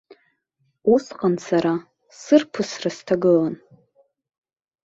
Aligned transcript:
Усҟан 0.93 1.35
сара 1.47 1.73
сарԥысра 2.19 2.89
сҭагылан. 2.97 3.55